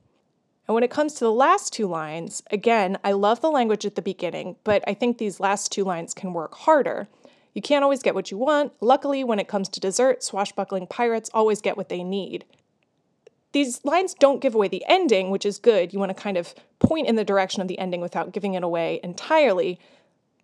And 0.68 0.74
when 0.74 0.84
it 0.84 0.90
comes 0.90 1.14
to 1.14 1.20
the 1.24 1.32
last 1.32 1.72
two 1.72 1.86
lines, 1.86 2.42
again, 2.50 2.98
I 3.04 3.12
love 3.12 3.42
the 3.42 3.52
language 3.52 3.86
at 3.86 3.94
the 3.94 4.02
beginning, 4.02 4.56
but 4.64 4.84
I 4.88 4.96
think 4.96 5.20
these 5.20 5.40
last 5.40 5.72
two 5.72 5.84
lines 5.84 6.16
can 6.16 6.34
work 6.34 6.56
harder. 6.56 7.08
You 7.54 7.62
can't 7.62 7.84
always 7.84 8.02
get 8.02 8.16
what 8.16 8.32
you 8.32 8.40
want. 8.40 8.74
Luckily, 8.82 9.24
when 9.24 9.38
it 9.38 9.48
comes 9.48 9.70
to 9.70 9.80
dessert, 9.80 10.24
swashbuckling 10.24 10.88
pirates 10.88 11.30
always 11.36 11.62
get 11.62 11.78
what 11.78 11.90
they 11.90 12.04
need. 12.04 12.46
These 13.58 13.84
lines 13.84 14.14
don't 14.14 14.40
give 14.40 14.54
away 14.54 14.68
the 14.68 14.84
ending, 14.88 15.32
which 15.32 15.46
is 15.46 15.58
good. 15.58 15.92
You 15.92 16.00
want 16.00 16.16
to 16.16 16.22
kind 16.22 16.38
of 16.38 16.54
point 16.78 17.08
in 17.08 17.16
the 17.16 17.24
direction 17.24 17.62
of 17.62 17.68
the 17.68 17.80
ending 17.80 18.02
without 18.02 18.32
giving 18.32 18.54
it 18.54 18.64
away 18.64 19.00
entirely. 19.04 19.80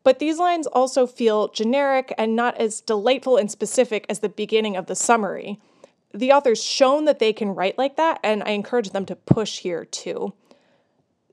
But 0.03 0.17
these 0.17 0.39
lines 0.39 0.65
also 0.65 1.05
feel 1.05 1.49
generic 1.49 2.13
and 2.17 2.35
not 2.35 2.57
as 2.57 2.81
delightful 2.81 3.37
and 3.37 3.51
specific 3.51 4.07
as 4.09 4.19
the 4.19 4.29
beginning 4.29 4.75
of 4.75 4.87
the 4.87 4.95
summary 4.95 5.59
the 6.13 6.31
author's 6.31 6.63
shown 6.63 7.05
that 7.05 7.19
they 7.19 7.33
can 7.33 7.55
write 7.55 7.77
like 7.77 7.95
that, 7.97 8.19
and 8.23 8.43
I 8.43 8.51
encourage 8.51 8.91
them 8.91 9.05
to 9.07 9.15
push 9.15 9.59
here 9.59 9.83
too. 9.83 10.33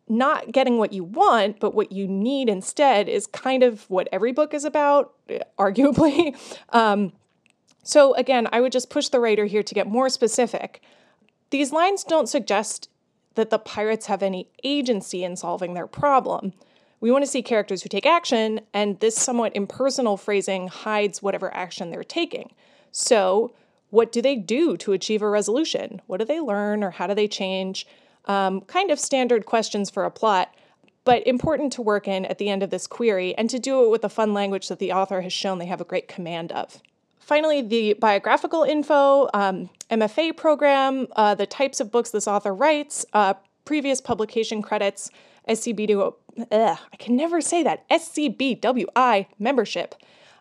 Not 0.08 0.52
getting 0.52 0.78
what 0.78 0.92
you 0.92 1.04
want, 1.04 1.60
but 1.60 1.74
what 1.74 1.92
you 1.92 2.08
need 2.08 2.48
instead 2.48 3.08
is 3.08 3.26
kind 3.26 3.62
of 3.62 3.88
what 3.90 4.08
every 4.10 4.32
book 4.32 4.54
is 4.54 4.64
about, 4.64 5.12
arguably. 5.58 6.34
Um, 6.70 7.12
so, 7.82 8.14
again, 8.14 8.48
I 8.52 8.60
would 8.60 8.72
just 8.72 8.90
push 8.90 9.08
the 9.08 9.20
writer 9.20 9.44
here 9.44 9.62
to 9.62 9.74
get 9.74 9.86
more 9.86 10.08
specific. 10.08 10.82
These 11.50 11.72
lines 11.72 12.04
don't 12.04 12.28
suggest 12.28 12.88
that 13.34 13.50
the 13.50 13.58
pirates 13.58 14.06
have 14.06 14.22
any 14.22 14.48
agency 14.64 15.24
in 15.24 15.36
solving 15.36 15.74
their 15.74 15.86
problem. 15.86 16.52
We 17.00 17.10
want 17.10 17.24
to 17.24 17.30
see 17.30 17.42
characters 17.42 17.82
who 17.82 17.88
take 17.88 18.06
action, 18.06 18.60
and 18.74 19.00
this 19.00 19.16
somewhat 19.16 19.56
impersonal 19.56 20.16
phrasing 20.16 20.68
hides 20.68 21.22
whatever 21.22 21.52
action 21.54 21.90
they're 21.90 22.04
taking. 22.04 22.52
So, 22.92 23.52
what 23.90 24.12
do 24.12 24.22
they 24.22 24.36
do 24.36 24.76
to 24.76 24.92
achieve 24.92 25.22
a 25.22 25.28
resolution? 25.28 26.00
What 26.06 26.18
do 26.18 26.24
they 26.24 26.40
learn 26.40 26.84
or 26.84 26.90
how 26.90 27.06
do 27.06 27.14
they 27.14 27.26
change? 27.26 27.86
Um, 28.26 28.60
kind 28.62 28.90
of 28.90 29.00
standard 29.00 29.46
questions 29.46 29.90
for 29.90 30.04
a 30.04 30.10
plot, 30.10 30.54
but 31.04 31.26
important 31.26 31.72
to 31.72 31.82
work 31.82 32.06
in 32.06 32.24
at 32.26 32.38
the 32.38 32.48
end 32.48 32.62
of 32.62 32.70
this 32.70 32.86
query 32.86 33.34
and 33.36 33.50
to 33.50 33.58
do 33.58 33.84
it 33.84 33.90
with 33.90 34.04
a 34.04 34.08
fun 34.08 34.32
language 34.32 34.68
that 34.68 34.78
the 34.78 34.92
author 34.92 35.22
has 35.22 35.32
shown 35.32 35.58
they 35.58 35.66
have 35.66 35.80
a 35.80 35.84
great 35.84 36.06
command 36.06 36.52
of. 36.52 36.80
Finally, 37.20 37.62
the 37.62 37.94
biographical 37.94 38.64
info, 38.64 39.28
um, 39.34 39.70
MFA 39.90 40.36
program, 40.36 41.06
uh, 41.14 41.34
the 41.34 41.46
types 41.46 41.78
of 41.78 41.92
books 41.92 42.10
this 42.10 42.26
author 42.26 42.52
writes, 42.52 43.06
uh, 43.12 43.34
previous 43.64 44.00
publication 44.00 44.62
credits, 44.62 45.10
SCBW, 45.48 46.14
ugh, 46.50 46.78
I 46.92 46.96
can 46.96 47.16
never 47.16 47.40
say 47.40 47.62
that, 47.62 47.88
SCBWI 47.88 49.26
membership. 49.38 49.94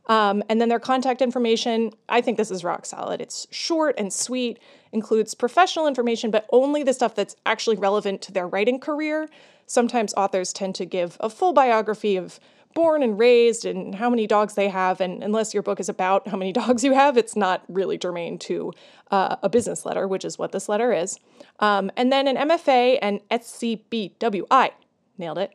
Um, 0.07 0.41
and 0.49 0.59
then 0.59 0.69
their 0.69 0.79
contact 0.79 1.21
information, 1.21 1.91
I 2.07 2.21
think 2.21 2.37
this 2.37 2.49
is 2.49 2.63
rock 2.63 2.85
solid. 2.85 3.21
It's 3.21 3.45
short 3.51 3.93
and 3.99 4.11
sweet, 4.11 4.57
includes 4.91 5.35
professional 5.35 5.85
information, 5.85 6.31
but 6.31 6.47
only 6.51 6.81
the 6.81 6.93
stuff 6.93 7.13
that's 7.13 7.35
actually 7.45 7.75
relevant 7.75 8.21
to 8.23 8.31
their 8.31 8.47
writing 8.47 8.79
career. 8.79 9.29
Sometimes 9.67 10.13
authors 10.15 10.51
tend 10.51 10.73
to 10.75 10.85
give 10.85 11.15
a 11.19 11.29
full 11.29 11.53
biography 11.53 12.15
of 12.15 12.39
born 12.73 13.03
and 13.03 13.17
raised 13.17 13.65
and 13.65 13.95
how 13.95 14.09
many 14.09 14.27
dogs 14.27 14.53
they 14.53 14.69
have. 14.69 15.01
And 15.01 15.23
unless 15.23 15.53
your 15.53 15.63
book 15.63 15.79
is 15.79 15.89
about 15.89 16.27
how 16.27 16.37
many 16.37 16.51
dogs 16.61 16.83
you 16.83 16.93
have, 16.93 17.17
it's 17.17 17.35
not 17.35 17.63
really 17.67 17.97
germane 17.97 18.37
to 18.39 18.73
uh, 19.11 19.37
a 19.41 19.49
business 19.49 19.85
letter, 19.85 20.07
which 20.07 20.25
is 20.25 20.37
what 20.37 20.51
this 20.51 20.69
letter 20.69 20.93
is. 20.93 21.19
Um, 21.59 21.91
and 21.97 22.11
then 22.11 22.27
an 22.27 22.35
MFA 22.49 22.99
and 23.01 23.21
SCBWI, 23.29 24.71
nailed 25.17 25.37
it, 25.37 25.53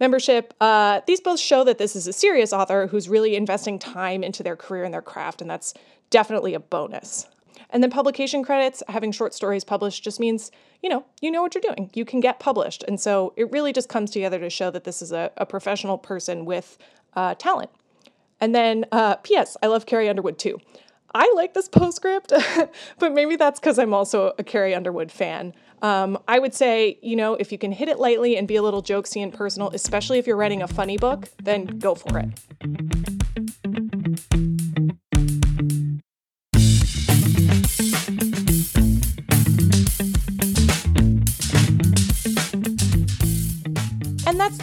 membership. 0.00 0.54
Uh, 0.60 1.00
these 1.06 1.20
both 1.20 1.40
show 1.40 1.64
that 1.64 1.78
this 1.78 1.96
is 1.96 2.06
a 2.06 2.12
serious 2.12 2.52
author 2.52 2.86
who's 2.86 3.08
really 3.08 3.36
investing 3.36 3.78
time 3.78 4.22
into 4.22 4.42
their 4.42 4.56
career 4.56 4.84
and 4.84 4.92
their 4.92 5.02
craft, 5.02 5.40
and 5.40 5.50
that's 5.50 5.74
definitely 6.10 6.54
a 6.54 6.60
bonus. 6.60 7.26
And 7.76 7.82
then 7.82 7.90
publication 7.90 8.42
credits, 8.42 8.82
having 8.88 9.12
short 9.12 9.34
stories 9.34 9.62
published 9.62 10.02
just 10.02 10.18
means, 10.18 10.50
you 10.82 10.88
know, 10.88 11.04
you 11.20 11.30
know 11.30 11.42
what 11.42 11.54
you're 11.54 11.60
doing. 11.60 11.90
You 11.92 12.06
can 12.06 12.20
get 12.20 12.40
published. 12.40 12.82
And 12.88 12.98
so 12.98 13.34
it 13.36 13.52
really 13.52 13.70
just 13.70 13.90
comes 13.90 14.10
together 14.10 14.38
to 14.38 14.48
show 14.48 14.70
that 14.70 14.84
this 14.84 15.02
is 15.02 15.12
a, 15.12 15.30
a 15.36 15.44
professional 15.44 15.98
person 15.98 16.46
with 16.46 16.78
uh, 17.16 17.34
talent. 17.34 17.68
And 18.40 18.54
then, 18.54 18.86
uh, 18.92 19.16
P.S., 19.16 19.58
I 19.62 19.66
love 19.66 19.84
Carrie 19.84 20.08
Underwood 20.08 20.38
too. 20.38 20.58
I 21.14 21.30
like 21.36 21.52
this 21.52 21.68
postscript, 21.68 22.32
but 22.98 23.12
maybe 23.12 23.36
that's 23.36 23.60
because 23.60 23.78
I'm 23.78 23.92
also 23.92 24.32
a 24.38 24.42
Carrie 24.42 24.74
Underwood 24.74 25.12
fan. 25.12 25.52
Um, 25.82 26.18
I 26.26 26.38
would 26.38 26.54
say, 26.54 26.98
you 27.02 27.14
know, 27.14 27.34
if 27.34 27.52
you 27.52 27.58
can 27.58 27.72
hit 27.72 27.90
it 27.90 27.98
lightly 27.98 28.38
and 28.38 28.48
be 28.48 28.56
a 28.56 28.62
little 28.62 28.82
jokesy 28.82 29.22
and 29.22 29.34
personal, 29.34 29.68
especially 29.74 30.18
if 30.18 30.26
you're 30.26 30.38
writing 30.38 30.62
a 30.62 30.68
funny 30.68 30.96
book, 30.96 31.28
then 31.42 31.66
go 31.78 31.94
for 31.94 32.20
it. 32.20 33.15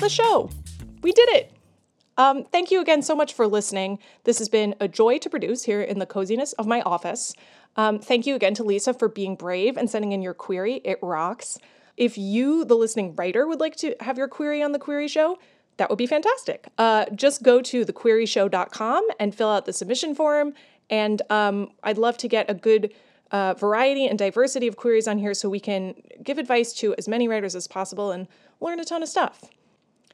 The 0.03 0.09
show. 0.09 0.49
We 1.01 1.11
did 1.13 1.29
it. 1.29 1.51
Um, 2.17 2.43
thank 2.43 2.69
you 2.69 2.81
again 2.81 3.01
so 3.01 3.15
much 3.15 3.33
for 3.33 3.47
listening. 3.47 3.99
This 4.25 4.37
has 4.37 4.49
been 4.49 4.75
a 4.79 4.87
joy 4.87 5.17
to 5.19 5.29
produce 5.29 5.63
here 5.63 5.81
in 5.81 5.97
the 5.97 6.05
coziness 6.05 6.53
of 6.53 6.67
my 6.67 6.81
office. 6.81 7.33
Um, 7.75 7.99
thank 7.99 8.27
you 8.27 8.35
again 8.35 8.53
to 8.55 8.63
Lisa 8.63 8.93
for 8.93 9.07
being 9.07 9.35
brave 9.35 9.77
and 9.77 9.89
sending 9.89 10.11
in 10.11 10.21
your 10.21 10.33
query. 10.35 10.81
It 10.83 10.99
rocks. 11.01 11.57
If 11.97 12.17
you, 12.17 12.65
the 12.65 12.75
listening 12.75 13.15
writer, 13.15 13.47
would 13.47 13.59
like 13.59 13.75
to 13.77 13.95
have 14.01 14.17
your 14.17 14.27
query 14.27 14.61
on 14.61 14.73
the 14.73 14.79
Query 14.79 15.07
Show, 15.07 15.39
that 15.77 15.89
would 15.89 15.97
be 15.97 16.05
fantastic. 16.05 16.67
Uh, 16.77 17.05
just 17.15 17.41
go 17.41 17.61
to 17.61 17.85
thequeryshow.com 17.85 19.07
and 19.19 19.33
fill 19.33 19.49
out 19.49 19.65
the 19.65 19.73
submission 19.73 20.13
form. 20.13 20.53
And 20.89 21.21
um, 21.29 21.71
I'd 21.81 21.97
love 21.97 22.17
to 22.17 22.27
get 22.27 22.49
a 22.49 22.53
good 22.53 22.93
uh, 23.31 23.55
variety 23.55 24.05
and 24.05 24.19
diversity 24.19 24.67
of 24.67 24.75
queries 24.75 25.07
on 25.07 25.17
here 25.17 25.33
so 25.33 25.49
we 25.49 25.59
can 25.59 25.95
give 26.21 26.37
advice 26.37 26.73
to 26.73 26.93
as 26.97 27.07
many 27.07 27.27
writers 27.27 27.55
as 27.55 27.67
possible 27.67 28.11
and 28.11 28.27
learn 28.59 28.79
a 28.79 28.85
ton 28.85 29.01
of 29.01 29.09
stuff. 29.09 29.49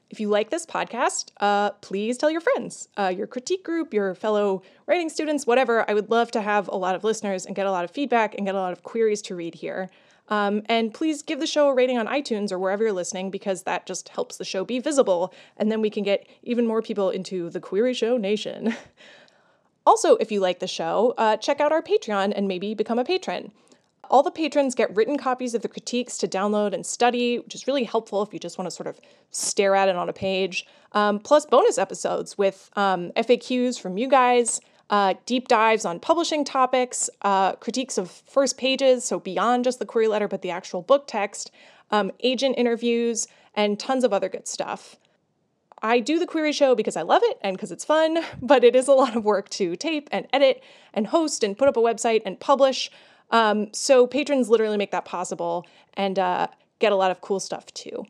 If 0.10 0.20
you 0.20 0.28
like 0.28 0.50
this 0.50 0.66
podcast, 0.66 1.32
uh, 1.40 1.70
please 1.82 2.18
tell 2.18 2.32
your 2.32 2.42
friends, 2.42 2.90
uh, 2.98 3.14
your 3.16 3.28
critique 3.28 3.64
group, 3.64 3.94
your 3.94 4.16
fellow 4.16 4.64
writing 4.88 5.08
students, 5.08 5.46
whatever. 5.46 5.88
I 5.88 5.94
would 5.94 6.10
love 6.10 6.32
to 6.32 6.42
have 6.42 6.68
a 6.68 6.76
lot 6.76 6.96
of 6.96 7.04
listeners 7.04 7.46
and 7.46 7.56
get 7.56 7.68
a 7.68 7.72
lot 7.72 7.84
of 7.86 7.92
feedback 7.92 8.34
and 8.36 8.46
get 8.46 8.56
a 8.56 8.60
lot 8.60 8.74
of 8.74 8.82
queries 8.82 9.22
to 9.24 9.36
read 9.36 9.54
here. 9.54 9.90
Um, 10.30 10.64
and 10.66 10.94
please 10.94 11.22
give 11.22 11.40
the 11.40 11.48
show 11.48 11.70
a 11.70 11.74
rating 11.74 11.98
on 11.98 12.08
iTunes 12.08 12.52
or 12.52 12.58
wherever 12.58 12.84
you're 12.84 12.94
listening 12.94 13.30
because 13.30 13.64
that 13.64 13.86
just 13.86 14.10
helps 14.10 14.38
the 14.38 14.46
show 14.46 14.64
be 14.66 14.80
visible. 14.80 15.34
And 15.58 15.72
then 15.72 15.82
we 15.82 15.92
can 15.92 16.04
get 16.04 16.28
even 16.42 16.66
more 16.66 16.82
people 16.82 17.12
into 17.12 17.50
the 17.52 17.60
Query 17.60 17.94
Show 17.94 18.18
Nation. 18.18 18.76
also, 19.86 20.16
if 20.18 20.32
you 20.32 20.40
like 20.40 20.60
the 20.60 20.68
show, 20.68 21.14
uh, 21.18 21.38
check 21.38 21.60
out 21.62 21.72
our 21.72 21.82
Patreon 21.84 22.34
and 22.36 22.48
maybe 22.48 22.74
become 22.74 23.00
a 23.00 23.06
patron. 23.06 23.52
All 24.10 24.24
the 24.24 24.32
patrons 24.32 24.74
get 24.74 24.96
written 24.96 25.18
copies 25.18 25.54
of 25.54 25.62
the 25.62 25.68
critiques 25.68 26.18
to 26.18 26.28
download 26.28 26.74
and 26.74 26.86
study, 26.86 27.40
which 27.40 27.54
is 27.54 27.68
really 27.68 27.84
helpful 27.84 28.24
if 28.24 28.34
you 28.34 28.40
just 28.40 28.58
want 28.58 28.70
to 28.70 28.76
sort 28.76 28.88
of 28.88 29.00
stare 29.30 29.76
at 29.76 29.88
it 29.88 29.96
on 29.96 30.10
a 30.10 30.14
page. 30.14 30.66
Um, 30.94 31.20
plus, 31.20 31.46
bonus 31.46 31.78
episodes 31.78 32.38
with 32.38 32.72
um, 32.76 33.12
FAQs 33.16 33.80
from 33.80 33.98
you 33.98 34.08
guys, 34.08 34.62
uh, 34.90 35.14
deep 35.28 35.48
dives 35.48 35.86
on 35.86 36.00
publishing 36.00 36.44
topics, 36.44 37.10
uh, 37.22 37.54
critiques 37.58 38.00
of 38.00 38.10
first 38.10 38.58
pages, 38.58 39.06
so 39.06 39.20
beyond 39.20 39.64
just 39.64 39.78
the 39.78 39.86
query 39.86 40.08
letter, 40.08 40.28
but 40.28 40.42
the 40.42 40.50
actual 40.50 40.82
book 40.82 41.06
text, 41.06 41.52
um, 41.92 42.12
agent 42.22 42.56
interviews, 42.58 43.28
and 43.54 43.80
tons 43.80 44.04
of 44.04 44.12
other 44.12 44.30
good 44.30 44.48
stuff. 44.48 44.96
I 45.82 46.00
do 46.00 46.20
the 46.20 46.28
query 46.28 46.52
show 46.52 46.76
because 46.76 46.98
I 46.98 47.04
love 47.04 47.22
it 47.24 47.38
and 47.42 47.56
because 47.56 47.72
it's 47.72 47.86
fun, 47.86 48.20
but 48.42 48.64
it 48.64 48.76
is 48.76 48.88
a 48.88 48.94
lot 48.94 49.16
of 49.16 49.24
work 49.24 49.50
to 49.52 49.76
tape 49.76 50.10
and 50.12 50.28
edit 50.34 50.64
and 50.94 51.08
host 51.08 51.44
and 51.44 51.58
put 51.58 51.68
up 51.68 51.78
a 51.78 51.82
website 51.82 52.22
and 52.26 52.40
publish. 52.40 52.90
Um, 53.32 53.68
so 53.74 54.08
patrons 54.08 54.50
literally 54.50 54.78
make 54.78 54.92
that 54.92 55.06
possible 55.06 55.66
and 55.94 56.18
uh, 56.18 56.48
get 56.80 56.92
a 56.92 56.96
lot 56.96 57.12
of 57.12 57.22
cool 57.22 57.40
stuff 57.40 57.66
too. 57.74 58.06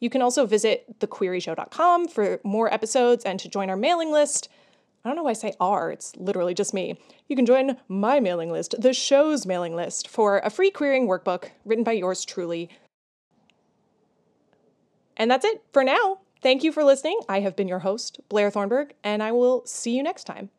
You 0.00 0.10
can 0.10 0.22
also 0.22 0.46
visit 0.46 0.98
thequeryshow.com 0.98 2.08
for 2.08 2.40
more 2.42 2.72
episodes 2.72 3.24
and 3.24 3.38
to 3.40 3.48
join 3.48 3.70
our 3.70 3.76
mailing 3.76 4.10
list. 4.10 4.48
I 5.04 5.08
don't 5.08 5.16
know 5.16 5.22
why 5.22 5.30
I 5.30 5.34
say 5.34 5.52
our, 5.60 5.90
it's 5.90 6.14
literally 6.16 6.54
just 6.54 6.74
me. 6.74 6.98
You 7.28 7.36
can 7.36 7.46
join 7.46 7.76
my 7.88 8.20
mailing 8.20 8.50
list, 8.50 8.74
the 8.78 8.92
show's 8.92 9.46
mailing 9.46 9.74
list, 9.74 10.08
for 10.08 10.38
a 10.38 10.50
free 10.50 10.70
querying 10.70 11.08
workbook 11.08 11.50
written 11.64 11.84
by 11.84 11.92
yours 11.92 12.24
truly. 12.24 12.68
And 15.16 15.30
that's 15.30 15.44
it 15.44 15.62
for 15.72 15.84
now. 15.84 16.18
Thank 16.40 16.64
you 16.64 16.72
for 16.72 16.82
listening. 16.82 17.20
I 17.28 17.40
have 17.40 17.54
been 17.54 17.68
your 17.68 17.80
host, 17.80 18.20
Blair 18.28 18.50
Thornburgh, 18.50 18.92
and 19.04 19.22
I 19.22 19.30
will 19.30 19.64
see 19.66 19.96
you 19.96 20.02
next 20.02 20.24
time. 20.24 20.50